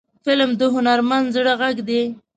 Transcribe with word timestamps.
فلم 0.25 0.51
د 0.59 0.61
هنرمند 0.75 1.27
زړه 1.35 1.53
غږ 1.61 1.75
دی 1.87 2.01